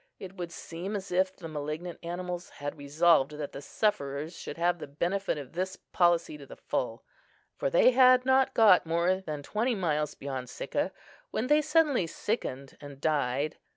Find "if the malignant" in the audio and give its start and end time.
1.11-1.99